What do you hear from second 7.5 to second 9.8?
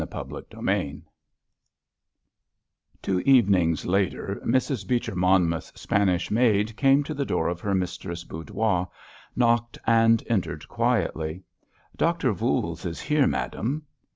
her mistress's boudoir, knocked,